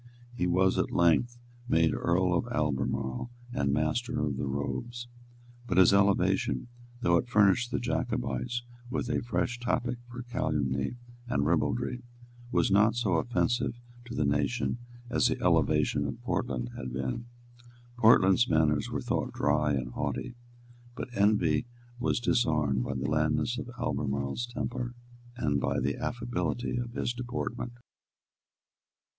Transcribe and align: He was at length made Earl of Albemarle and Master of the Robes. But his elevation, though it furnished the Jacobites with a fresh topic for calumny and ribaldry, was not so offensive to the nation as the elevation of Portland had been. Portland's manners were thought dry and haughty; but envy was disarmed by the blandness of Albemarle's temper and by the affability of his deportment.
He 0.33 0.47
was 0.47 0.79
at 0.79 0.89
length 0.89 1.37
made 1.67 1.93
Earl 1.93 2.33
of 2.33 2.47
Albemarle 2.51 3.29
and 3.53 3.71
Master 3.71 4.19
of 4.19 4.35
the 4.35 4.47
Robes. 4.47 5.07
But 5.67 5.77
his 5.77 5.93
elevation, 5.93 6.69
though 7.01 7.17
it 7.17 7.27
furnished 7.29 7.69
the 7.69 7.77
Jacobites 7.77 8.63
with 8.89 9.09
a 9.09 9.21
fresh 9.21 9.59
topic 9.59 9.99
for 10.09 10.23
calumny 10.23 10.95
and 11.27 11.45
ribaldry, 11.45 12.01
was 12.51 12.71
not 12.71 12.95
so 12.95 13.17
offensive 13.17 13.79
to 14.05 14.15
the 14.15 14.25
nation 14.25 14.79
as 15.07 15.27
the 15.27 15.39
elevation 15.39 16.07
of 16.07 16.19
Portland 16.23 16.71
had 16.75 16.91
been. 16.91 17.27
Portland's 17.99 18.49
manners 18.49 18.89
were 18.89 19.01
thought 19.01 19.31
dry 19.33 19.73
and 19.73 19.91
haughty; 19.91 20.33
but 20.95 21.09
envy 21.15 21.67
was 21.99 22.19
disarmed 22.19 22.83
by 22.83 22.95
the 22.95 23.05
blandness 23.05 23.59
of 23.59 23.69
Albemarle's 23.79 24.47
temper 24.47 24.95
and 25.37 25.61
by 25.61 25.79
the 25.79 25.95
affability 25.97 26.75
of 26.77 26.93
his 26.93 27.13
deportment. 27.13 27.73